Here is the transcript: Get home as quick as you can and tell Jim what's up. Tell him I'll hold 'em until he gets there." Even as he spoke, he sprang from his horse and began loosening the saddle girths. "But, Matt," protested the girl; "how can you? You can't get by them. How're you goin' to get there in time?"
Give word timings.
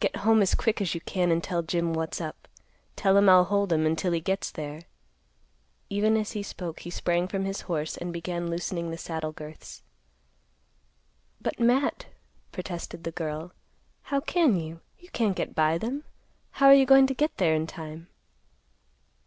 Get 0.00 0.16
home 0.16 0.42
as 0.42 0.54
quick 0.54 0.82
as 0.82 0.94
you 0.94 1.00
can 1.00 1.30
and 1.30 1.42
tell 1.42 1.62
Jim 1.62 1.94
what's 1.94 2.20
up. 2.20 2.46
Tell 2.94 3.16
him 3.16 3.30
I'll 3.30 3.44
hold 3.44 3.72
'em 3.72 3.86
until 3.86 4.12
he 4.12 4.20
gets 4.20 4.50
there." 4.50 4.82
Even 5.88 6.14
as 6.18 6.32
he 6.32 6.42
spoke, 6.42 6.80
he 6.80 6.90
sprang 6.90 7.26
from 7.26 7.46
his 7.46 7.62
horse 7.62 7.96
and 7.96 8.12
began 8.12 8.50
loosening 8.50 8.90
the 8.90 8.98
saddle 8.98 9.32
girths. 9.32 9.82
"But, 11.40 11.58
Matt," 11.58 12.04
protested 12.50 13.04
the 13.04 13.12
girl; 13.12 13.52
"how 14.02 14.20
can 14.20 14.60
you? 14.60 14.82
You 14.98 15.08
can't 15.08 15.36
get 15.36 15.54
by 15.54 15.78
them. 15.78 16.04
How're 16.50 16.74
you 16.74 16.84
goin' 16.84 17.06
to 17.06 17.14
get 17.14 17.38
there 17.38 17.54
in 17.54 17.66
time?" 17.66 18.08